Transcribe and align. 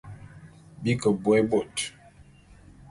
Bi 0.81 0.91
ke 1.01 1.09
bôé 1.23 1.39
bôt. 1.51 1.73